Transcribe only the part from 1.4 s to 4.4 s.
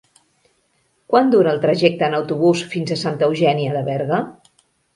el trajecte en autobús fins a Santa Eugènia de Berga?